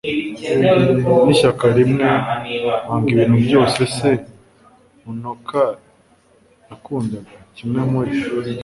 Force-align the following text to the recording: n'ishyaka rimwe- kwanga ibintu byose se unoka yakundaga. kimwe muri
n'ishyaka 1.23 1.65
rimwe- 1.77 2.07
kwanga 2.83 3.09
ibintu 3.13 3.37
byose 3.47 3.79
se 3.95 4.09
unoka 5.09 5.61
yakundaga. 6.71 7.33
kimwe 7.55 7.81
muri 7.91 8.13